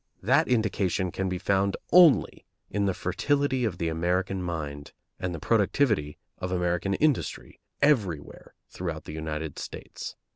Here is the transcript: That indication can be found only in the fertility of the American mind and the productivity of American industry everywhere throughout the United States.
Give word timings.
That 0.23 0.47
indication 0.47 1.11
can 1.11 1.29
be 1.29 1.37
found 1.37 1.77
only 1.91 2.43
in 2.71 2.85
the 2.85 2.93
fertility 2.95 3.63
of 3.65 3.77
the 3.77 3.87
American 3.87 4.41
mind 4.41 4.93
and 5.19 5.31
the 5.31 5.37
productivity 5.39 6.17
of 6.39 6.51
American 6.51 6.95
industry 6.95 7.59
everywhere 7.83 8.55
throughout 8.67 9.03
the 9.03 9.13
United 9.13 9.59
States. 9.59 10.15